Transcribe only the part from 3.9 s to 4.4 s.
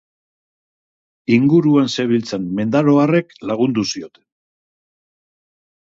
zioten.